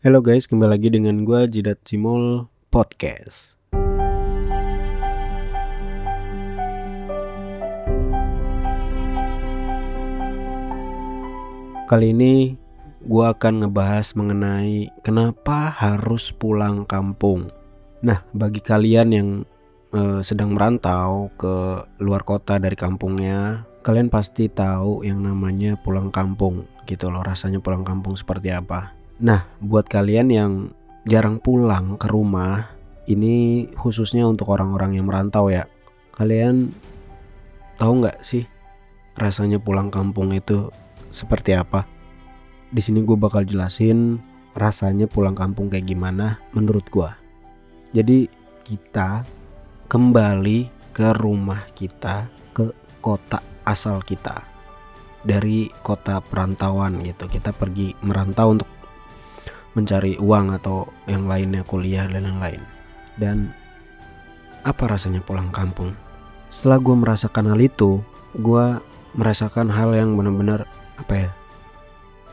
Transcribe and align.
Halo 0.00 0.24
guys, 0.24 0.48
kembali 0.48 0.80
lagi 0.80 0.88
dengan 0.88 1.28
gue 1.28 1.44
Jidat 1.44 1.84
Cimol 1.84 2.48
Podcast. 2.72 3.52
Kali 11.84 12.16
ini 12.16 12.56
gue 13.04 13.24
akan 13.28 13.60
ngebahas 13.60 14.16
mengenai 14.16 14.88
kenapa 15.04 15.68
harus 15.68 16.32
pulang 16.32 16.88
kampung. 16.88 17.52
Nah, 18.00 18.24
bagi 18.32 18.64
kalian 18.64 19.08
yang 19.12 19.28
uh, 19.92 20.24
sedang 20.24 20.56
merantau 20.56 21.28
ke 21.36 21.84
luar 22.00 22.24
kota 22.24 22.56
dari 22.56 22.72
kampungnya, 22.72 23.68
kalian 23.84 24.08
pasti 24.08 24.48
tahu 24.48 25.04
yang 25.04 25.20
namanya 25.20 25.76
pulang 25.76 26.08
kampung 26.08 26.64
gitu 26.88 27.12
loh. 27.12 27.20
Rasanya 27.20 27.60
pulang 27.60 27.84
kampung 27.84 28.16
seperti 28.16 28.48
apa. 28.48 28.99
Nah, 29.20 29.44
buat 29.60 29.84
kalian 29.84 30.32
yang 30.32 30.52
jarang 31.04 31.44
pulang 31.44 32.00
ke 32.00 32.08
rumah, 32.08 32.72
ini 33.04 33.68
khususnya 33.76 34.24
untuk 34.24 34.48
orang-orang 34.48 34.96
yang 34.96 35.12
merantau 35.12 35.52
ya. 35.52 35.68
Kalian 36.16 36.72
tahu 37.76 38.00
nggak 38.00 38.24
sih 38.24 38.48
rasanya 39.20 39.60
pulang 39.60 39.92
kampung 39.92 40.32
itu 40.32 40.72
seperti 41.12 41.52
apa. 41.52 41.84
Di 42.72 42.80
sini 42.80 43.04
gue 43.04 43.12
bakal 43.20 43.44
jelasin 43.44 44.16
rasanya 44.56 45.04
pulang 45.04 45.36
kampung 45.36 45.68
kayak 45.68 45.84
gimana 45.84 46.40
menurut 46.56 46.88
gue. 46.88 47.10
Jadi 47.92 48.24
kita 48.64 49.28
kembali 49.84 50.70
ke 50.96 51.12
rumah 51.12 51.68
kita, 51.76 52.24
ke 52.56 52.72
kota 53.04 53.44
asal 53.68 54.00
kita. 54.00 54.48
Dari 55.20 55.68
kota 55.84 56.24
perantauan 56.24 57.04
gitu. 57.04 57.28
Kita 57.28 57.52
pergi 57.52 57.92
merantau 58.00 58.56
untuk 58.56 58.79
mencari 59.74 60.18
uang 60.18 60.56
atau 60.58 60.90
yang 61.06 61.30
lainnya 61.30 61.62
kuliah 61.62 62.06
dan 62.10 62.26
yang 62.26 62.38
lain. 62.42 62.62
Dan 63.14 63.36
apa 64.66 64.90
rasanya 64.90 65.22
pulang 65.22 65.52
kampung? 65.54 65.94
Setelah 66.50 66.82
gue 66.82 66.96
merasakan 66.98 67.54
hal 67.54 67.60
itu, 67.62 68.02
gue 68.36 68.64
merasakan 69.14 69.70
hal 69.70 69.94
yang 69.94 70.14
benar-benar 70.14 70.66
apa 70.98 71.14
ya 71.26 71.30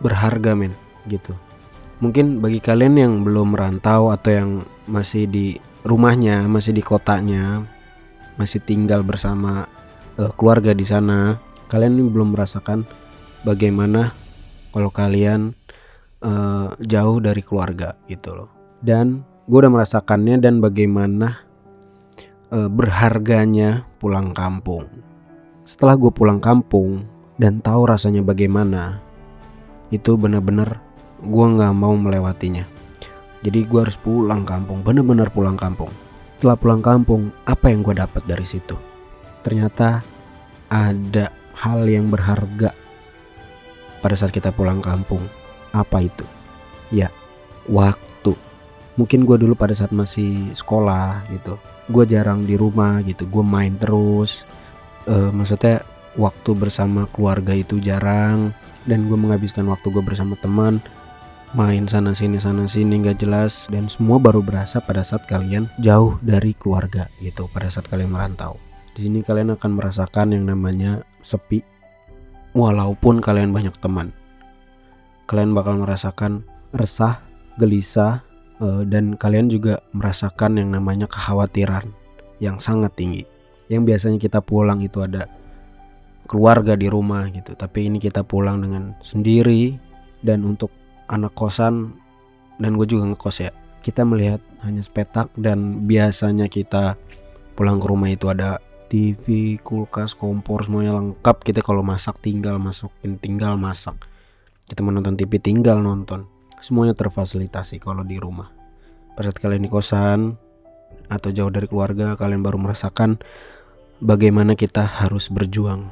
berharga 0.00 0.52
men 0.52 0.76
gitu 1.08 1.32
mungkin 2.02 2.44
bagi 2.44 2.60
kalian 2.60 2.94
yang 3.00 3.12
belum 3.24 3.56
merantau 3.56 4.12
atau 4.12 4.30
yang 4.30 4.50
masih 4.84 5.24
di 5.24 5.56
rumahnya 5.86 6.44
masih 6.44 6.76
di 6.76 6.84
kotanya 6.84 7.64
masih 8.36 8.60
tinggal 8.60 9.00
bersama 9.00 9.64
uh, 10.20 10.28
keluarga 10.36 10.76
di 10.76 10.84
sana 10.84 11.40
kalian 11.72 11.96
ini 11.96 12.04
belum 12.12 12.36
merasakan 12.36 12.84
bagaimana 13.48 14.12
kalau 14.76 14.92
kalian 14.92 15.56
uh, 16.22 16.72
jauh 16.80 17.18
dari 17.20 17.42
keluarga 17.44 17.96
gitu 18.08 18.32
loh. 18.32 18.50
Dan 18.80 19.24
gue 19.48 19.58
udah 19.58 19.72
merasakannya 19.72 20.40
dan 20.40 20.62
bagaimana 20.62 21.42
uh, 22.52 22.70
berharganya 22.70 23.84
pulang 23.98 24.32
kampung. 24.32 24.86
Setelah 25.66 25.98
gue 25.98 26.12
pulang 26.14 26.38
kampung 26.38 27.04
dan 27.36 27.60
tahu 27.60 27.90
rasanya 27.90 28.22
bagaimana 28.22 29.02
itu 29.90 30.14
benar-benar 30.14 30.80
gue 31.20 31.46
nggak 31.46 31.74
mau 31.74 31.94
melewatinya. 31.94 32.64
Jadi 33.44 33.68
gue 33.68 33.80
harus 33.82 33.98
pulang 33.98 34.42
kampung 34.42 34.82
bener-bener 34.82 35.28
pulang 35.30 35.58
kampung. 35.58 35.90
Setelah 36.36 36.56
pulang 36.58 36.82
kampung 36.84 37.32
apa 37.48 37.72
yang 37.72 37.80
gue 37.80 37.96
dapat 37.96 38.22
dari 38.28 38.44
situ? 38.44 38.76
Ternyata 39.40 40.02
ada 40.68 41.30
hal 41.56 41.86
yang 41.86 42.10
berharga 42.10 42.74
pada 44.02 44.14
saat 44.18 44.34
kita 44.34 44.52
pulang 44.52 44.82
kampung 44.82 45.22
apa 45.76 46.00
itu? 46.00 46.24
Ya 46.88 47.12
waktu. 47.68 48.32
Mungkin 48.96 49.28
gue 49.28 49.36
dulu 49.36 49.52
pada 49.52 49.76
saat 49.76 49.92
masih 49.92 50.56
sekolah 50.56 51.28
gitu 51.28 51.60
gue 51.86 52.04
jarang 52.06 52.42
di 52.42 52.58
rumah 52.58 53.02
gitu 53.06 53.26
gue 53.26 53.44
main 53.46 53.74
terus. 53.78 54.42
Uh, 55.06 55.30
maksudnya 55.30 55.86
waktu 56.18 56.50
bersama 56.58 57.06
keluarga 57.14 57.54
itu 57.54 57.78
jarang 57.78 58.50
dan 58.88 59.06
gue 59.06 59.14
menghabiskan 59.14 59.66
waktu 59.70 59.94
gue 59.94 60.02
bersama 60.02 60.34
teman 60.42 60.82
main 61.54 61.86
sana 61.86 62.10
sini 62.10 62.42
sana 62.42 62.66
sini 62.66 63.06
nggak 63.06 63.22
jelas 63.22 63.70
dan 63.70 63.86
semua 63.86 64.18
baru 64.18 64.42
berasa 64.42 64.82
pada 64.82 65.06
saat 65.06 65.30
kalian 65.30 65.70
jauh 65.78 66.18
dari 66.18 66.58
keluarga 66.58 67.06
gitu 67.22 67.46
pada 67.54 67.70
saat 67.70 67.86
kalian 67.86 68.10
merantau. 68.10 68.58
Di 68.96 69.06
sini 69.06 69.22
kalian 69.22 69.54
akan 69.54 69.70
merasakan 69.78 70.34
yang 70.34 70.48
namanya 70.48 71.06
sepi 71.22 71.62
walaupun 72.56 73.22
kalian 73.22 73.54
banyak 73.54 73.76
teman 73.78 74.10
kalian 75.26 75.52
bakal 75.52 75.74
merasakan 75.82 76.46
resah 76.70 77.20
gelisah 77.58 78.22
eh, 78.62 78.82
dan 78.86 79.18
kalian 79.18 79.50
juga 79.50 79.82
merasakan 79.90 80.62
yang 80.62 80.70
namanya 80.72 81.10
kekhawatiran 81.10 81.90
yang 82.38 82.62
sangat 82.62 82.94
tinggi. 82.94 83.26
Yang 83.66 83.82
biasanya 83.92 84.18
kita 84.22 84.38
pulang 84.38 84.78
itu 84.80 85.02
ada 85.02 85.26
keluarga 86.26 86.74
di 86.74 86.90
rumah 86.90 87.30
gitu 87.30 87.54
tapi 87.54 87.86
ini 87.86 88.02
kita 88.02 88.26
pulang 88.26 88.58
dengan 88.58 88.98
sendiri 88.98 89.78
dan 90.26 90.42
untuk 90.42 90.74
anak 91.06 91.30
kosan 91.38 91.94
dan 92.58 92.78
gue 92.78 92.86
juga 92.86 93.10
ngekos 93.10 93.36
ya. 93.42 93.52
Kita 93.82 94.02
melihat 94.02 94.42
hanya 94.66 94.82
sepetak 94.82 95.30
dan 95.38 95.86
biasanya 95.86 96.50
kita 96.50 96.98
pulang 97.54 97.78
ke 97.78 97.86
rumah 97.86 98.10
itu 98.10 98.26
ada 98.26 98.58
TV, 98.86 99.58
kulkas, 99.62 100.14
kompor 100.14 100.66
semuanya 100.66 100.98
lengkap. 100.98 101.42
Kita 101.42 101.62
kalau 101.62 101.82
masak 101.82 102.18
tinggal 102.22 102.58
masukin 102.58 103.18
tinggal 103.18 103.54
masak 103.54 103.94
kita 104.66 104.82
menonton 104.82 105.14
TV 105.14 105.38
tinggal 105.38 105.80
nonton 105.82 106.26
semuanya 106.60 106.92
terfasilitasi 106.92 107.78
kalau 107.78 108.02
di 108.02 108.18
rumah 108.18 108.50
pada 109.14 109.30
saat 109.30 109.38
kalian 109.38 109.66
di 109.66 109.70
kosan 109.70 110.36
atau 111.06 111.30
jauh 111.30 111.50
dari 111.50 111.70
keluarga 111.70 112.18
kalian 112.18 112.42
baru 112.42 112.58
merasakan 112.58 113.18
bagaimana 114.02 114.58
kita 114.58 114.82
harus 114.82 115.30
berjuang 115.30 115.88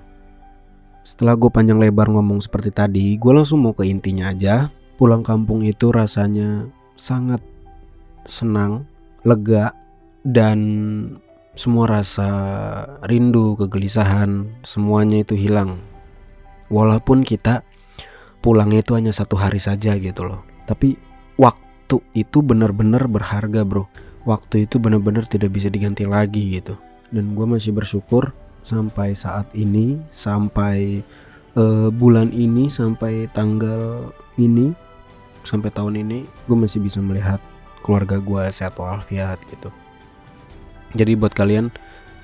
setelah 1.04 1.36
gue 1.36 1.52
panjang 1.52 1.76
lebar 1.76 2.08
ngomong 2.08 2.40
seperti 2.40 2.72
tadi, 2.72 3.20
gue 3.20 3.28
langsung 3.28 3.60
mau 3.60 3.76
ke 3.76 3.84
intinya 3.84 4.32
aja. 4.32 4.72
Pulang 4.96 5.20
kampung 5.20 5.60
itu 5.60 5.92
rasanya 5.92 6.64
sangat 6.96 7.44
senang, 8.24 8.88
lega, 9.20 9.76
dan 10.24 10.58
semua 11.52 12.00
rasa 12.00 12.28
rindu, 13.04 13.52
kegelisahan, 13.60 14.48
semuanya 14.64 15.20
itu 15.20 15.36
hilang. 15.36 15.76
Walaupun 16.72 17.20
kita 17.20 17.60
pulangnya 18.44 18.84
itu 18.84 18.92
hanya 18.92 19.08
satu 19.08 19.40
hari 19.40 19.56
saja 19.56 19.96
gitu 19.96 20.28
loh. 20.28 20.44
Tapi 20.68 21.00
waktu 21.40 22.04
itu 22.12 22.44
benar-benar 22.44 23.08
berharga 23.08 23.64
bro. 23.64 23.88
Waktu 24.28 24.68
itu 24.68 24.76
benar-benar 24.76 25.24
tidak 25.24 25.56
bisa 25.56 25.72
diganti 25.72 26.04
lagi 26.04 26.60
gitu. 26.60 26.76
Dan 27.08 27.32
gue 27.32 27.48
masih 27.48 27.72
bersyukur 27.72 28.36
sampai 28.64 29.16
saat 29.16 29.48
ini 29.56 30.00
sampai 30.12 31.00
uh, 31.56 31.88
bulan 31.88 32.32
ini 32.32 32.68
sampai 32.68 33.28
tanggal 33.32 34.12
ini 34.40 34.72
sampai 35.44 35.68
tahun 35.68 36.00
ini 36.00 36.24
gue 36.48 36.56
masih 36.56 36.80
bisa 36.80 36.98
melihat 37.04 37.38
keluarga 37.84 38.16
gue 38.16 38.42
sehat 38.48 38.80
walafiat 38.80 39.36
gitu 39.52 39.68
jadi 40.96 41.12
buat 41.20 41.36
kalian 41.36 41.68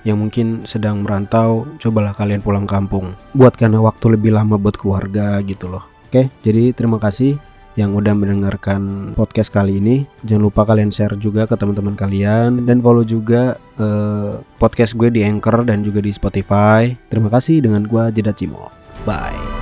yang 0.08 0.16
mungkin 0.16 0.64
sedang 0.64 1.04
merantau 1.04 1.68
cobalah 1.76 2.16
kalian 2.16 2.40
pulang 2.40 2.64
kampung 2.64 3.12
buat 3.36 3.52
karena 3.52 3.76
waktu 3.84 4.16
lebih 4.16 4.32
lama 4.32 4.56
buat 4.56 4.80
keluarga 4.80 5.36
gitu 5.44 5.68
loh 5.68 5.89
oke 6.10 6.26
jadi 6.42 6.74
terima 6.74 6.98
kasih 6.98 7.38
yang 7.78 7.94
udah 7.94 8.12
mendengarkan 8.12 9.12
podcast 9.14 9.48
kali 9.48 9.78
ini. 9.78 10.04
Jangan 10.26 10.42
lupa 10.50 10.66
kalian 10.66 10.90
share 10.90 11.14
juga 11.16 11.46
ke 11.46 11.54
teman-teman 11.54 11.94
kalian 11.94 12.66
dan 12.66 12.82
follow 12.82 13.06
juga 13.06 13.56
uh, 13.78 14.42
podcast 14.58 14.98
gue 14.98 15.08
di 15.08 15.22
Anchor 15.22 15.62
dan 15.64 15.86
juga 15.86 16.02
di 16.02 16.10
Spotify. 16.10 16.90
Terima 17.08 17.30
kasih 17.30 17.62
dengan 17.62 17.86
gue 17.86 18.10
Jeda 18.10 18.34
Cimo. 18.34 18.68
Bye. 19.06 19.59